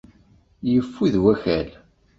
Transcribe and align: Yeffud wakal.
Yeffud 0.71 1.15
wakal. 1.23 1.69